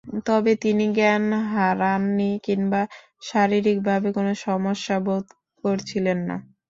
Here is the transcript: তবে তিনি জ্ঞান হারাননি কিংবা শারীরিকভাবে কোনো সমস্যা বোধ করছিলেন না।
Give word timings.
তবে 0.27 0.51
তিনি 0.63 0.85
জ্ঞান 0.95 1.23
হারাননি 1.49 2.31
কিংবা 2.45 2.81
শারীরিকভাবে 3.21 4.09
কোনো 4.17 4.31
সমস্যা 4.45 4.95
বোধ 5.05 5.25
করছিলেন 5.63 6.19
না। 6.27 6.35